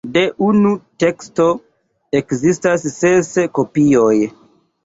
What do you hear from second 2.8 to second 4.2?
ses kopioj.